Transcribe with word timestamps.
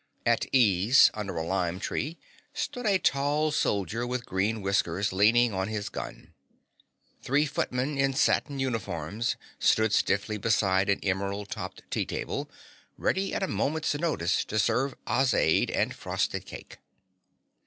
At 0.25 0.47
ease 0.51 1.11
under 1.13 1.37
a 1.37 1.45
lime 1.45 1.79
tree 1.79 2.17
stood 2.55 2.87
a 2.87 2.97
tall 2.97 3.51
soldier 3.51 4.07
with 4.07 4.25
green 4.25 4.63
whiskers 4.63 5.13
leaning 5.13 5.53
on 5.53 5.67
his 5.67 5.89
gun. 5.89 6.33
Three 7.21 7.45
footmen 7.45 7.99
in 7.99 8.13
satin 8.15 8.57
uniforms 8.57 9.35
stood 9.59 9.93
stiffly 9.93 10.39
beside 10.39 10.89
an 10.89 11.01
emerald 11.03 11.49
topped 11.51 11.83
tea 11.91 12.07
table, 12.07 12.49
ready 12.97 13.31
at 13.31 13.43
a 13.43 13.47
moment's 13.47 13.93
notice 13.93 14.43
to 14.45 14.57
serve 14.57 14.95
Ozade 15.05 15.69
and 15.69 15.93
frosted 15.93 16.47
cake. 16.47 16.79